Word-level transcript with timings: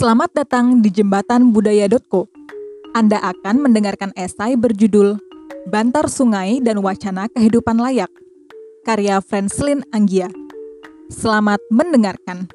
Selamat 0.00 0.32
datang 0.32 0.80
di 0.80 0.88
Jembatan 0.88 1.52
Budaya.co. 1.52 2.24
Anda 2.96 3.20
akan 3.20 3.68
mendengarkan 3.68 4.16
esai 4.16 4.56
berjudul 4.56 5.20
Bantar 5.68 6.08
Sungai 6.08 6.56
dan 6.64 6.80
Wacana 6.80 7.28
Kehidupan 7.28 7.76
Layak, 7.76 8.08
karya 8.88 9.20
Franslin 9.20 9.84
Anggia. 9.92 10.32
Selamat 11.12 11.60
mendengarkan. 11.68 12.48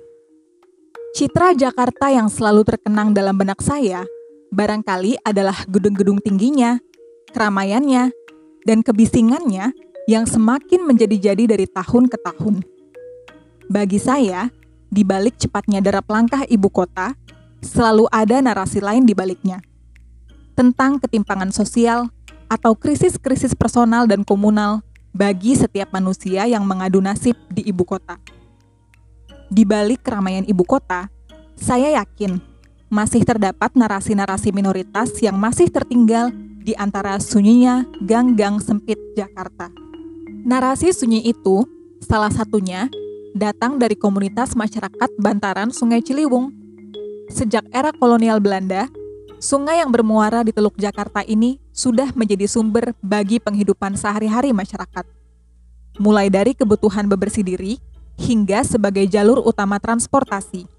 Citra 1.13 1.53
Jakarta 1.53 2.09
yang 2.09 2.33
selalu 2.33 2.65
terkenang 2.65 3.13
dalam 3.13 3.37
benak 3.37 3.61
saya, 3.61 4.09
barangkali 4.49 5.21
adalah 5.21 5.69
gedung-gedung 5.69 6.17
tingginya, 6.25 6.81
keramaiannya, 7.29 8.09
dan 8.65 8.81
kebisingannya 8.81 9.69
yang 10.09 10.25
semakin 10.25 10.81
menjadi-jadi 10.81 11.45
dari 11.45 11.69
tahun 11.69 12.09
ke 12.09 12.17
tahun. 12.25 12.65
Bagi 13.69 14.01
saya, 14.01 14.49
di 14.89 15.05
balik 15.05 15.37
cepatnya 15.37 15.77
derap 15.83 16.09
langkah 16.09 16.41
ibu 16.49 16.73
kota, 16.73 17.13
selalu 17.65 18.05
ada 18.13 18.37
narasi 18.39 18.77
lain 18.77 19.03
di 19.09 19.17
baliknya. 19.17 19.65
Tentang 20.53 21.01
ketimpangan 21.01 21.49
sosial 21.49 22.07
atau 22.45 22.77
krisis-krisis 22.77 23.57
personal 23.57 24.05
dan 24.05 24.21
komunal 24.21 24.85
bagi 25.11 25.57
setiap 25.57 25.89
manusia 25.89 26.45
yang 26.45 26.63
mengadu 26.63 27.01
nasib 27.01 27.33
di 27.49 27.65
ibu 27.65 27.81
kota. 27.81 28.21
Di 29.49 29.65
balik 29.65 30.05
keramaian 30.05 30.45
ibu 30.45 30.61
kota, 30.61 31.09
saya 31.57 31.97
yakin 31.97 32.37
masih 32.91 33.25
terdapat 33.25 33.73
narasi-narasi 33.73 34.53
minoritas 34.53 35.11
yang 35.19 35.35
masih 35.35 35.67
tertinggal 35.73 36.29
di 36.65 36.73
antara 36.77 37.17
sunyinya 37.21 37.85
gang-gang 38.01 38.61
sempit 38.61 38.97
Jakarta. 39.13 39.69
Narasi 40.45 40.93
sunyi 40.93 41.25
itu 41.25 41.65
salah 42.01 42.29
satunya 42.29 42.89
datang 43.33 43.77
dari 43.77 43.97
komunitas 43.97 44.53
masyarakat 44.53 45.09
bantaran 45.17 45.69
Sungai 45.69 46.01
Ciliwung. 46.01 46.64
Sejak 47.25 47.65
era 47.73 47.89
kolonial 47.89 48.37
Belanda, 48.37 48.85
sungai 49.41 49.81
yang 49.81 49.89
bermuara 49.89 50.45
di 50.45 50.53
Teluk 50.53 50.77
Jakarta 50.77 51.25
ini 51.25 51.57
sudah 51.73 52.13
menjadi 52.13 52.45
sumber 52.45 52.93
bagi 53.01 53.41
penghidupan 53.41 53.97
sehari-hari 53.97 54.53
masyarakat. 54.53 55.05
Mulai 55.97 56.29
dari 56.29 56.53
kebutuhan 56.53 57.09
bebersih 57.09 57.41
diri 57.41 57.81
hingga 58.21 58.61
sebagai 58.61 59.09
jalur 59.09 59.41
utama 59.41 59.81
transportasi. 59.81 60.69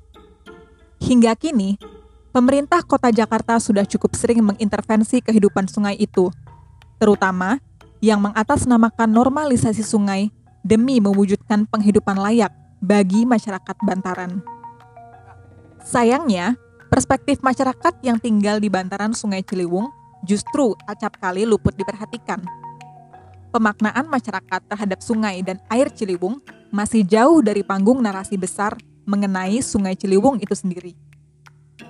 Hingga 1.02 1.34
kini, 1.34 1.82
pemerintah 2.30 2.80
kota 2.86 3.10
Jakarta 3.10 3.58
sudah 3.58 3.82
cukup 3.82 4.14
sering 4.14 4.38
mengintervensi 4.40 5.18
kehidupan 5.26 5.66
sungai 5.66 5.98
itu, 5.98 6.30
terutama 7.02 7.58
yang 7.98 8.22
mengatasnamakan 8.22 9.10
normalisasi 9.10 9.82
sungai 9.82 10.30
demi 10.62 11.02
mewujudkan 11.02 11.66
penghidupan 11.66 12.16
layak 12.16 12.54
bagi 12.78 13.26
masyarakat 13.26 13.76
Bantaran. 13.82 14.55
Sayangnya, 15.86 16.58
perspektif 16.90 17.38
masyarakat 17.46 18.02
yang 18.02 18.18
tinggal 18.18 18.58
di 18.58 18.66
bantaran 18.66 19.14
Sungai 19.14 19.46
Ciliwung 19.46 19.86
justru 20.26 20.74
acap 20.82 21.14
kali 21.22 21.46
luput 21.46 21.78
diperhatikan. 21.78 22.42
Pemaknaan 23.54 24.10
masyarakat 24.10 24.66
terhadap 24.66 24.98
sungai 24.98 25.46
dan 25.46 25.62
air 25.70 25.86
Ciliwung 25.94 26.42
masih 26.74 27.06
jauh 27.06 27.38
dari 27.38 27.62
panggung 27.62 28.02
narasi 28.02 28.34
besar 28.34 28.74
mengenai 29.06 29.62
Sungai 29.62 29.94
Ciliwung 29.94 30.42
itu 30.42 30.58
sendiri. 30.58 30.98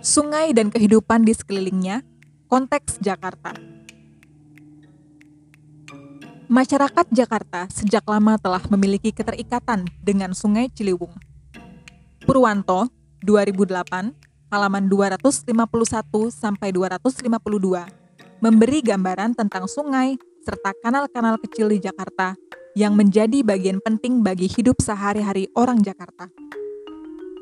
Sungai 0.05 0.53
dan 0.53 0.69
kehidupan 0.69 1.25
di 1.25 1.33
sekelilingnya, 1.33 2.05
konteks 2.53 3.01
Jakarta. 3.01 3.57
Masyarakat 6.53 7.07
Jakarta 7.17 7.65
sejak 7.73 8.05
lama 8.05 8.37
telah 8.37 8.61
memiliki 8.69 9.09
keterikatan 9.09 9.89
dengan 10.05 10.37
Sungai 10.37 10.69
Ciliwung. 10.69 11.17
Purwanto, 12.23 12.93
2008, 13.27 14.15
halaman 14.55 14.87
251 14.87 16.31
sampai 16.31 16.71
252, 16.71 17.27
memberi 18.39 18.79
gambaran 18.87 19.35
tentang 19.35 19.67
sungai 19.67 20.15
serta 20.47 20.71
kanal-kanal 20.79 21.35
kecil 21.43 21.75
di 21.75 21.83
Jakarta 21.83 22.39
yang 22.79 22.95
menjadi 22.95 23.43
bagian 23.43 23.83
penting 23.83 24.23
bagi 24.23 24.47
hidup 24.47 24.79
sehari-hari 24.79 25.51
orang 25.59 25.83
Jakarta. 25.83 26.31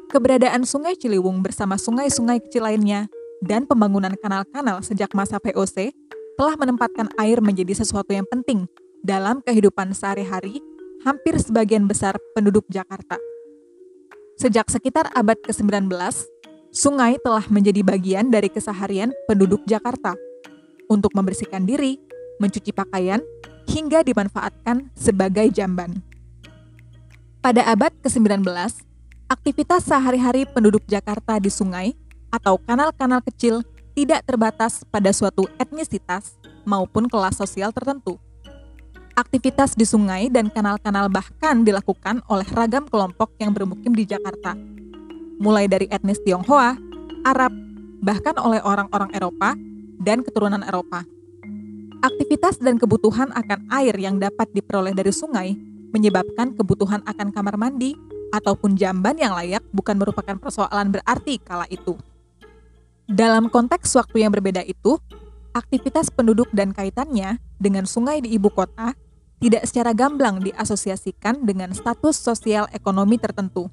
Keberadaan 0.09 0.65
Sungai 0.65 0.97
Ciliwung 0.97 1.45
bersama 1.45 1.77
sungai-sungai 1.77 2.41
kecil 2.41 2.65
lainnya 2.65 3.11
dan 3.45 3.69
pembangunan 3.69 4.15
kanal-kanal 4.17 4.81
sejak 4.81 5.13
masa 5.13 5.37
VOC 5.43 5.93
telah 6.41 6.55
menempatkan 6.57 7.13
air 7.21 7.45
menjadi 7.45 7.85
sesuatu 7.85 8.15
yang 8.15 8.25
penting 8.31 8.65
dalam 9.05 9.45
kehidupan 9.45 9.93
sehari-hari 9.93 10.63
hampir 11.05 11.37
sebagian 11.37 11.85
besar 11.85 12.17
penduduk 12.33 12.65
Jakarta. 12.73 13.34
Sejak 14.35 14.67
sekitar 14.67 15.15
abad 15.15 15.39
ke-19, 15.47 15.87
sungai 16.75 17.23
telah 17.23 17.47
menjadi 17.47 17.87
bagian 17.87 18.35
dari 18.35 18.51
keseharian 18.51 19.15
penduduk 19.31 19.63
Jakarta 19.63 20.19
untuk 20.91 21.15
membersihkan 21.15 21.63
diri, 21.63 22.03
mencuci 22.43 22.75
pakaian, 22.75 23.23
hingga 23.71 24.03
dimanfaatkan 24.03 24.91
sebagai 24.99 25.47
jamban. 25.55 26.03
Pada 27.39 27.63
abad 27.71 27.95
ke-19, 28.03 28.43
aktivitas 29.31 29.87
sehari-hari 29.87 30.51
penduduk 30.51 30.83
Jakarta 30.91 31.39
di 31.39 31.49
sungai 31.55 31.95
atau 32.35 32.59
kanal-kanal 32.59 33.23
kecil 33.23 33.63
tidak 33.95 34.27
terbatas 34.27 34.83
pada 34.91 35.15
suatu 35.15 35.47
etnisitas 35.63 36.35
maupun 36.67 37.07
kelas 37.07 37.39
sosial 37.39 37.71
tertentu 37.71 38.19
aktivitas 39.15 39.79
di 39.79 39.87
sungai 39.87 40.27
dan 40.27 40.51
kanal-kanal 40.51 41.07
bahkan 41.07 41.63
dilakukan 41.63 42.21
oleh 42.27 42.47
ragam 42.51 42.85
kelompok 42.91 43.31
yang 43.39 43.55
bermukim 43.55 43.95
di 43.95 44.05
Jakarta. 44.05 44.59
Mulai 45.39 45.71
dari 45.71 45.87
etnis 45.91 46.19
Tionghoa, 46.23 46.75
Arab, 47.23 47.55
bahkan 48.03 48.35
oleh 48.39 48.59
orang-orang 48.63 49.11
Eropa 49.15 49.55
dan 50.03 50.27
keturunan 50.27 50.63
Eropa. 50.67 51.07
Aktivitas 52.05 52.61
dan 52.61 52.77
kebutuhan 52.77 53.33
akan 53.33 53.71
air 53.73 53.97
yang 53.97 54.21
dapat 54.21 54.51
diperoleh 54.53 54.93
dari 54.93 55.15
sungai 55.15 55.57
menyebabkan 55.95 56.53
kebutuhan 56.59 57.01
akan 57.07 57.31
kamar 57.31 57.55
mandi 57.55 57.95
ataupun 58.35 58.75
jamban 58.75 59.15
yang 59.15 59.33
layak 59.33 59.63
bukan 59.71 59.95
merupakan 59.95 60.35
persoalan 60.37 60.91
berarti 60.91 61.39
kala 61.39 61.71
itu. 61.71 61.95
Dalam 63.07 63.47
konteks 63.47 63.95
waktu 63.95 64.27
yang 64.27 64.35
berbeda 64.35 64.67
itu, 64.67 64.99
aktivitas 65.55 66.11
penduduk 66.11 66.51
dan 66.51 66.75
kaitannya 66.75 67.39
dengan 67.63 67.87
sungai 67.87 68.19
di 68.19 68.35
ibu 68.35 68.51
kota 68.51 68.93
tidak 69.45 69.69
secara 69.69 69.93
gamblang 69.93 70.41
diasosiasikan 70.41 71.45
dengan 71.45 71.69
status 71.77 72.17
sosial 72.17 72.65
ekonomi 72.73 73.21
tertentu. 73.21 73.69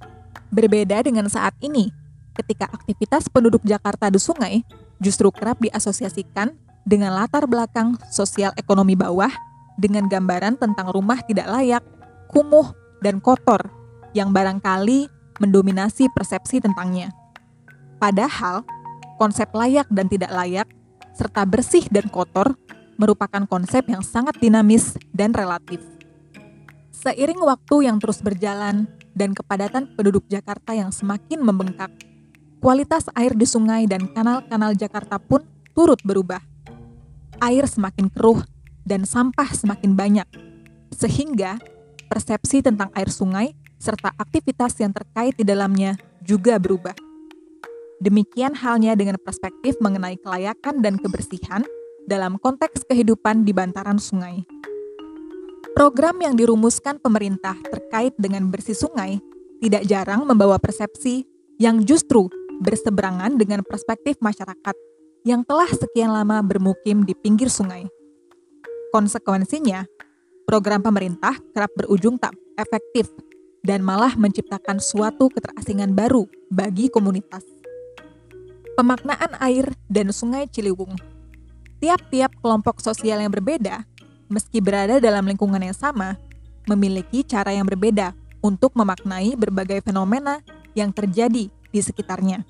Berbeda 0.51 0.99
dengan 0.99 1.31
saat 1.31 1.55
ini, 1.63 1.87
ketika 2.35 2.67
aktivitas 2.67 3.31
penduduk 3.31 3.63
Jakarta 3.63 4.11
di 4.11 4.19
sungai 4.19 4.67
justru 4.99 5.31
kerap 5.31 5.63
diasosiasikan 5.63 6.51
dengan 6.83 7.15
latar 7.15 7.47
belakang 7.47 7.95
sosial 8.11 8.51
ekonomi 8.59 8.99
bawah 8.99 9.31
dengan 9.79 10.11
gambaran 10.11 10.59
tentang 10.59 10.91
rumah 10.91 11.23
tidak 11.23 11.47
layak, 11.47 11.83
kumuh, 12.27 12.75
dan 12.99 13.23
kotor 13.23 13.71
yang 14.11 14.35
barangkali 14.35 15.07
mendominasi 15.39 16.11
persepsi 16.11 16.59
tentangnya. 16.59 17.15
Padahal, 17.95 18.67
konsep 19.15 19.47
layak 19.55 19.87
dan 19.87 20.11
tidak 20.11 20.35
layak, 20.35 20.67
serta 21.15 21.47
bersih 21.47 21.87
dan 21.87 22.11
kotor 22.11 22.59
merupakan 23.01 23.41
konsep 23.49 23.81
yang 23.89 24.05
sangat 24.05 24.37
dinamis 24.37 24.93
dan 25.09 25.33
relatif. 25.33 25.81
Seiring 26.93 27.41
waktu 27.41 27.89
yang 27.89 27.97
terus 27.97 28.21
berjalan 28.21 28.85
dan 29.17 29.33
kepadatan 29.33 29.89
penduduk 29.97 30.21
Jakarta 30.29 30.77
yang 30.77 30.93
semakin 30.93 31.41
membengkak, 31.41 31.89
kualitas 32.61 33.09
air 33.17 33.33
di 33.33 33.49
sungai 33.49 33.89
dan 33.89 34.05
kanal-kanal 34.13 34.77
Jakarta 34.77 35.17
pun 35.17 35.41
turut 35.73 35.97
berubah. 36.05 36.45
Air 37.41 37.65
semakin 37.65 38.05
keruh 38.13 38.45
dan 38.85 39.09
sampah 39.09 39.49
semakin 39.49 39.97
banyak, 39.97 40.29
sehingga 40.93 41.57
persepsi 42.05 42.61
tentang 42.61 42.93
air 42.93 43.09
sungai 43.09 43.57
serta 43.81 44.13
aktivitas 44.13 44.77
yang 44.77 44.93
terkait 44.93 45.33
di 45.33 45.41
dalamnya 45.41 45.97
juga 46.21 46.61
berubah. 46.61 46.93
Demikian 47.97 48.53
halnya 48.53 48.93
dengan 48.93 49.17
perspektif 49.17 49.81
mengenai 49.81 50.21
kelayakan 50.21 50.85
dan 50.85 51.01
kebersihan 51.01 51.65
dalam 52.05 52.37
konteks 52.41 52.85
kehidupan 52.87 53.45
di 53.45 53.53
bantaran 53.53 54.01
sungai. 54.01 54.45
Program 55.71 56.19
yang 56.19 56.35
dirumuskan 56.35 56.99
pemerintah 56.99 57.55
terkait 57.63 58.11
dengan 58.19 58.51
bersih 58.51 58.75
sungai 58.75 59.23
tidak 59.63 59.87
jarang 59.87 60.27
membawa 60.27 60.59
persepsi 60.59 61.23
yang 61.61 61.85
justru 61.85 62.27
berseberangan 62.59 63.39
dengan 63.39 63.63
perspektif 63.63 64.19
masyarakat 64.19 64.75
yang 65.23 65.45
telah 65.45 65.69
sekian 65.69 66.11
lama 66.11 66.41
bermukim 66.41 67.05
di 67.05 67.13
pinggir 67.13 67.47
sungai. 67.47 67.85
Konsekuensinya, 68.91 69.85
program 70.43 70.83
pemerintah 70.83 71.37
kerap 71.55 71.71
berujung 71.77 72.19
tak 72.19 72.35
efektif 72.59 73.07
dan 73.61 73.85
malah 73.85 74.17
menciptakan 74.17 74.81
suatu 74.81 75.29
keterasingan 75.29 75.93
baru 75.93 76.25
bagi 76.49 76.89
komunitas. 76.89 77.45
Pemaknaan 78.75 79.37
air 79.39 79.69
dan 79.87 80.09
sungai 80.09 80.49
Ciliwung 80.49 81.10
tiap-tiap 81.81 82.37
kelompok 82.39 82.77
sosial 82.79 83.19
yang 83.19 83.33
berbeda, 83.33 83.83
meski 84.29 84.61
berada 84.61 85.01
dalam 85.01 85.25
lingkungan 85.25 85.59
yang 85.59 85.73
sama, 85.73 86.15
memiliki 86.69 87.25
cara 87.25 87.51
yang 87.51 87.65
berbeda 87.65 88.13
untuk 88.45 88.77
memaknai 88.77 89.33
berbagai 89.33 89.81
fenomena 89.81 90.45
yang 90.77 90.93
terjadi 90.93 91.49
di 91.49 91.79
sekitarnya. 91.81 92.45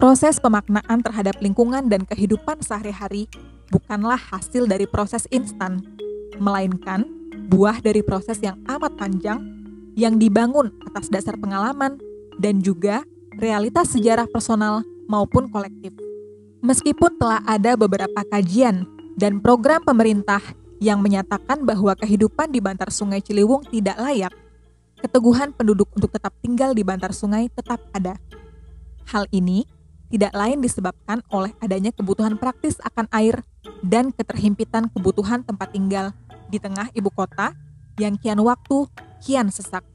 Proses 0.00 0.40
pemaknaan 0.40 1.00
terhadap 1.04 1.40
lingkungan 1.40 1.88
dan 1.88 2.04
kehidupan 2.04 2.60
sehari-hari 2.60 3.28
bukanlah 3.68 4.20
hasil 4.20 4.68
dari 4.68 4.84
proses 4.88 5.28
instan, 5.32 5.80
melainkan 6.36 7.04
buah 7.48 7.80
dari 7.80 8.00
proses 8.00 8.40
yang 8.40 8.60
amat 8.68 8.92
panjang 8.96 9.40
yang 9.96 10.20
dibangun 10.20 10.72
atas 10.84 11.08
dasar 11.08 11.40
pengalaman 11.40 11.96
dan 12.36 12.60
juga 12.60 13.00
realitas 13.40 13.96
sejarah 13.96 14.28
personal 14.28 14.84
maupun 15.08 15.48
kolektif. 15.48 16.05
Meskipun 16.66 17.14
telah 17.14 17.46
ada 17.46 17.78
beberapa 17.78 18.26
kajian 18.26 18.90
dan 19.14 19.38
program 19.38 19.86
pemerintah 19.86 20.42
yang 20.82 20.98
menyatakan 20.98 21.62
bahwa 21.62 21.94
kehidupan 21.94 22.50
di 22.50 22.58
bantar 22.58 22.90
Sungai 22.90 23.22
Ciliwung 23.22 23.62
tidak 23.70 23.94
layak, 24.02 24.34
keteguhan 24.98 25.54
penduduk 25.54 25.86
untuk 25.94 26.10
tetap 26.10 26.34
tinggal 26.42 26.74
di 26.74 26.82
bantar 26.82 27.14
sungai 27.14 27.46
tetap 27.54 27.78
ada. 27.94 28.18
Hal 29.06 29.30
ini 29.30 29.62
tidak 30.10 30.34
lain 30.34 30.58
disebabkan 30.58 31.22
oleh 31.30 31.54
adanya 31.62 31.94
kebutuhan 31.94 32.34
praktis 32.34 32.82
akan 32.82 33.06
air 33.14 33.46
dan 33.86 34.10
keterhimpitan 34.10 34.90
kebutuhan 34.90 35.46
tempat 35.46 35.70
tinggal 35.70 36.10
di 36.50 36.58
tengah 36.58 36.90
ibu 36.98 37.14
kota 37.14 37.54
yang 37.94 38.18
kian 38.18 38.42
waktu 38.42 38.90
kian 39.22 39.54
sesak. 39.54 39.86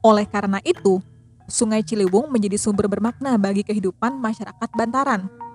Oleh 0.00 0.24
karena 0.24 0.56
itu, 0.64 1.04
Sungai 1.46 1.84
Ciliwung 1.84 2.32
menjadi 2.32 2.56
sumber 2.56 2.88
bermakna 2.88 3.36
bagi 3.36 3.60
kehidupan 3.60 4.16
masyarakat 4.18 4.72
Bantaran. 4.72 5.45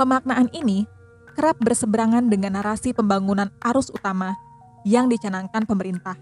Pemaknaan 0.00 0.48
ini 0.56 0.88
kerap 1.36 1.60
berseberangan 1.60 2.32
dengan 2.32 2.56
narasi 2.56 2.96
pembangunan 2.96 3.52
arus 3.60 3.92
utama 3.92 4.32
yang 4.80 5.12
dicanangkan 5.12 5.68
pemerintah, 5.68 6.16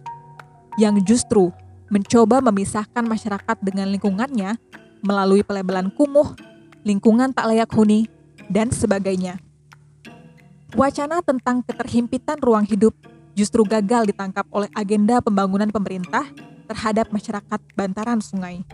yang 0.83 0.99
justru 1.07 1.55
mencoba 1.87 2.43
memisahkan 2.43 3.07
masyarakat 3.07 3.55
dengan 3.63 3.87
lingkungannya 3.95 4.59
melalui 4.99 5.47
pelebelan 5.47 5.95
kumuh, 5.95 6.35
lingkungan 6.83 7.31
tak 7.31 7.55
layak 7.55 7.71
huni, 7.71 8.11
dan 8.51 8.75
sebagainya. 8.75 9.39
Wacana 10.75 11.23
tentang 11.23 11.63
keterhimpitan 11.63 12.43
ruang 12.43 12.67
hidup 12.67 12.99
justru 13.39 13.63
gagal 13.63 14.11
ditangkap 14.11 14.43
oleh 14.51 14.67
agenda 14.75 15.23
pembangunan 15.23 15.71
pemerintah 15.71 16.27
terhadap 16.67 17.15
masyarakat 17.15 17.63
bantaran 17.79 18.19
sungai. 18.19 18.67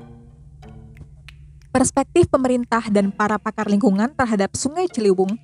Perspektif 1.75 2.31
pemerintah 2.31 2.87
dan 2.87 3.11
para 3.11 3.35
pakar 3.35 3.67
lingkungan 3.67 4.15
terhadap 4.15 4.55
Sungai 4.55 4.87
Ciliwung, 4.87 5.35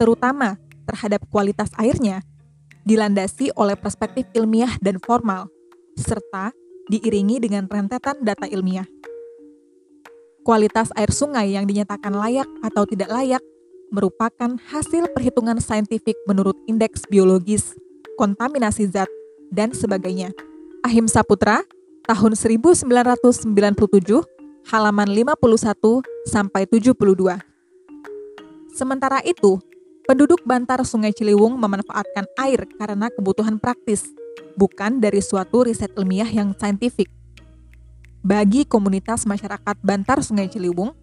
terutama 0.00 0.56
terhadap 0.88 1.20
kualitas 1.28 1.68
airnya, 1.76 2.24
dilandasi 2.88 3.52
oleh 3.52 3.76
perspektif 3.76 4.24
ilmiah 4.32 4.72
dan 4.80 4.96
formal, 4.96 5.52
serta 5.92 6.56
diiringi 6.88 7.36
dengan 7.36 7.68
rentetan 7.68 8.16
data 8.24 8.48
ilmiah. 8.48 8.88
Kualitas 10.40 10.88
air 10.96 11.12
sungai 11.12 11.52
yang 11.52 11.68
dinyatakan 11.68 12.16
layak 12.16 12.48
atau 12.64 12.88
tidak 12.88 13.12
layak 13.12 13.44
merupakan 13.92 14.56
hasil 14.72 15.12
perhitungan 15.12 15.60
saintifik 15.60 16.16
menurut 16.24 16.56
indeks 16.64 17.04
biologis, 17.12 17.76
kontaminasi 18.16 18.88
zat, 18.88 19.12
dan 19.52 19.76
sebagainya. 19.76 20.32
Ahim 20.80 21.12
Saputra, 21.12 21.60
tahun 22.08 22.36
1997, 22.36 24.33
halaman 24.64 25.12
51 25.12 26.00
sampai 26.24 26.64
72. 26.64 26.96
Sementara 28.72 29.20
itu, 29.20 29.60
penduduk 30.08 30.40
Bantar 30.48 30.80
Sungai 30.88 31.12
Ciliwung 31.12 31.60
memanfaatkan 31.60 32.24
air 32.40 32.64
karena 32.80 33.12
kebutuhan 33.12 33.60
praktis, 33.60 34.08
bukan 34.56 35.04
dari 35.04 35.20
suatu 35.20 35.68
riset 35.68 35.92
ilmiah 36.00 36.26
yang 36.26 36.56
saintifik. 36.56 37.12
Bagi 38.24 38.64
komunitas 38.64 39.28
masyarakat 39.28 39.76
Bantar 39.84 40.24
Sungai 40.24 40.48
Ciliwung, 40.48 40.96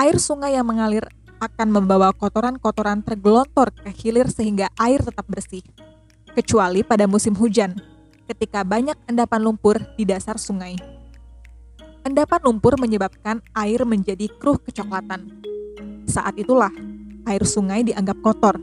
air 0.00 0.16
sungai 0.16 0.56
yang 0.56 0.64
mengalir 0.64 1.04
akan 1.44 1.68
membawa 1.68 2.08
kotoran-kotoran 2.16 3.04
tergelontor 3.04 3.68
ke 3.84 3.92
hilir 3.92 4.32
sehingga 4.32 4.72
air 4.80 5.04
tetap 5.04 5.28
bersih. 5.28 5.60
Kecuali 6.32 6.80
pada 6.80 7.04
musim 7.04 7.36
hujan, 7.36 7.76
ketika 8.24 8.64
banyak 8.64 8.96
endapan 9.04 9.44
lumpur 9.44 9.76
di 10.00 10.08
dasar 10.08 10.40
sungai. 10.40 10.93
Endapan 12.04 12.36
lumpur 12.44 12.76
menyebabkan 12.76 13.40
air 13.56 13.80
menjadi 13.88 14.28
keruh 14.36 14.60
kecoklatan. 14.60 15.40
Saat 16.04 16.36
itulah 16.36 16.68
air 17.24 17.40
sungai 17.48 17.80
dianggap 17.80 18.20
kotor. 18.20 18.60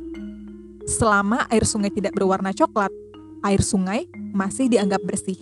Selama 0.85 1.49
air 1.49 1.65
sungai 1.65 1.89
tidak 1.89 2.13
berwarna 2.13 2.53
coklat, 2.53 2.93
air 3.41 3.65
sungai 3.65 4.05
masih 4.29 4.69
dianggap 4.69 5.01
bersih. 5.01 5.41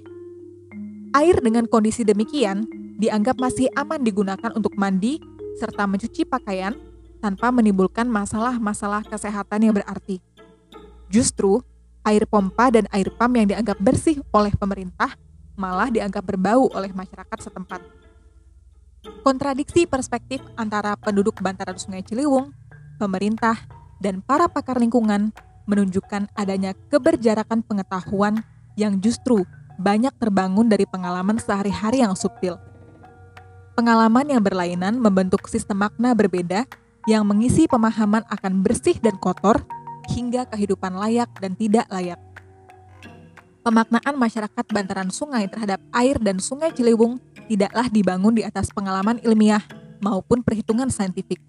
Air 1.12 1.44
dengan 1.44 1.68
kondisi 1.68 2.08
demikian 2.08 2.64
dianggap 2.96 3.36
masih 3.36 3.68
aman 3.76 4.00
digunakan 4.00 4.52
untuk 4.56 4.80
mandi 4.80 5.20
serta 5.60 5.84
mencuci 5.84 6.24
pakaian 6.24 6.80
tanpa 7.20 7.52
menimbulkan 7.52 8.08
masalah-masalah 8.08 9.04
kesehatan 9.12 9.60
yang 9.68 9.76
berarti. 9.76 10.24
Justru, 11.12 11.60
air 12.08 12.24
pompa 12.24 12.72
dan 12.72 12.88
air 12.96 13.12
pam 13.12 13.36
yang 13.36 13.52
dianggap 13.52 13.76
bersih 13.84 14.24
oleh 14.32 14.56
pemerintah 14.56 15.20
malah 15.60 15.92
dianggap 15.92 16.24
berbau 16.24 16.72
oleh 16.72 16.96
masyarakat 16.96 17.40
setempat. 17.44 17.84
Kontradiksi 19.28 19.84
perspektif 19.84 20.40
antara 20.56 20.96
penduduk 20.96 21.44
bantaran 21.44 21.76
Sungai 21.76 22.04
Ciliwung, 22.08 22.56
pemerintah, 22.96 23.60
dan 24.00 24.24
para 24.24 24.48
pakar 24.48 24.80
lingkungan 24.80 25.36
menunjukkan 25.68 26.32
adanya 26.34 26.72
keberjarakan 26.88 27.60
pengetahuan 27.62 28.42
yang 28.80 28.98
justru 29.04 29.44
banyak 29.76 30.12
terbangun 30.20 30.68
dari 30.68 30.88
pengalaman 30.88 31.40
sehari-hari 31.40 32.04
yang 32.04 32.16
subtil. 32.16 32.60
Pengalaman 33.76 34.28
yang 34.28 34.44
berlainan 34.44 35.00
membentuk 35.00 35.48
sistem 35.48 35.88
makna 35.88 36.12
berbeda 36.12 36.68
yang 37.08 37.24
mengisi 37.24 37.64
pemahaman 37.64 38.28
akan 38.28 38.60
bersih 38.60 39.00
dan 39.00 39.16
kotor 39.16 39.64
hingga 40.12 40.44
kehidupan 40.52 41.00
layak 41.00 41.32
dan 41.40 41.56
tidak 41.56 41.88
layak. 41.88 42.20
Pemaknaan 43.60 44.16
masyarakat 44.16 44.66
bantaran 44.72 45.12
sungai 45.12 45.44
terhadap 45.52 45.84
air 45.92 46.16
dan 46.24 46.40
sungai 46.40 46.72
Ciliwung 46.72 47.20
tidaklah 47.52 47.92
dibangun 47.92 48.40
di 48.40 48.44
atas 48.48 48.72
pengalaman 48.72 49.20
ilmiah 49.20 49.60
maupun 50.00 50.40
perhitungan 50.40 50.88
saintifik. 50.88 51.44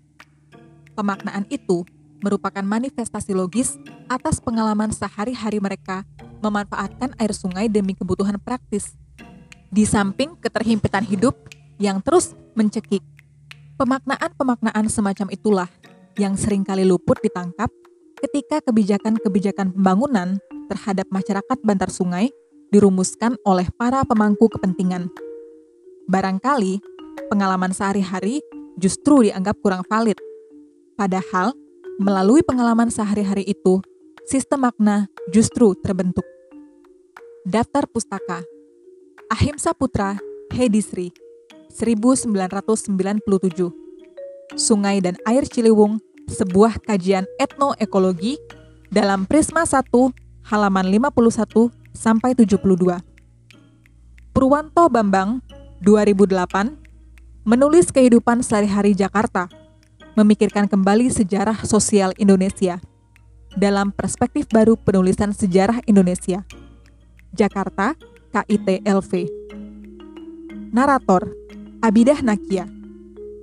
Pemaknaan 0.98 1.46
itu 1.46 1.86
merupakan 2.18 2.66
manifestasi 2.66 3.30
logis 3.30 3.78
atas 4.10 4.42
pengalaman 4.42 4.90
sehari-hari 4.90 5.62
mereka 5.62 6.02
memanfaatkan 6.42 7.14
air 7.16 7.30
sungai 7.30 7.70
demi 7.70 7.94
kebutuhan 7.94 8.42
praktis. 8.42 8.98
Di 9.70 9.86
samping 9.86 10.34
keterhimpitan 10.42 11.06
hidup 11.06 11.38
yang 11.78 12.02
terus 12.02 12.35
mencekik, 12.58 13.06
pemaknaan-pemaknaan 13.78 14.90
semacam 14.90 15.30
itulah 15.30 15.70
yang 16.18 16.35
sering 16.35 16.66
kali 16.66 16.82
luput 16.82 17.23
ditangkap 17.23 17.70
ketika 18.20 18.60
kebijakan-kebijakan 18.64 19.72
pembangunan 19.72 20.36
terhadap 20.68 21.08
masyarakat 21.08 21.58
bantar 21.64 21.88
sungai 21.88 22.30
dirumuskan 22.70 23.34
oleh 23.42 23.66
para 23.74 24.04
pemangku 24.06 24.46
kepentingan. 24.46 25.10
Barangkali 26.06 26.78
pengalaman 27.32 27.74
sehari-hari 27.74 28.44
justru 28.78 29.26
dianggap 29.26 29.58
kurang 29.64 29.82
valid. 29.88 30.20
Padahal, 30.94 31.56
melalui 31.98 32.44
pengalaman 32.44 32.92
sehari-hari 32.92 33.42
itu, 33.48 33.82
sistem 34.28 34.68
makna 34.68 35.10
justru 35.34 35.74
terbentuk. 35.80 36.24
Daftar 37.48 37.88
Pustaka 37.88 38.44
Ahimsa 39.32 39.72
Putra 39.72 40.20
Hedisri 40.52 41.08
1997 41.72 42.92
Sungai 44.60 45.00
dan 45.00 45.16
Air 45.24 45.48
Ciliwung 45.48 46.04
sebuah 46.30 46.78
kajian 46.87 47.26
etnoekologi 47.42 48.38
dalam 48.88 49.26
Prisma 49.26 49.66
1 49.66 49.90
halaman 50.46 50.87
51 50.87 51.75
sampai 51.90 52.38
72 52.38 52.62
Purwanto 54.30 54.87
Bambang 54.87 55.42
2008 55.82 57.44
menulis 57.44 57.90
kehidupan 57.90 58.46
sehari-hari 58.46 58.94
Jakarta 58.94 59.50
memikirkan 60.14 60.70
kembali 60.70 61.10
sejarah 61.10 61.66
sosial 61.66 62.14
Indonesia 62.16 62.78
dalam 63.58 63.90
perspektif 63.90 64.46
baru 64.46 64.78
penulisan 64.78 65.34
sejarah 65.34 65.82
Indonesia 65.90 66.46
Jakarta, 67.30 67.94
KIT-LV. 68.34 69.12
Narator, 70.75 71.30
Abidah 71.78 72.18
Nakia. 72.26 72.66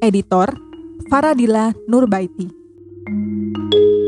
Editor, 0.04 0.60
Faradila 1.08 1.72
Nurbaiti. 1.88 2.57
thank 3.08 3.74
you 3.74 4.07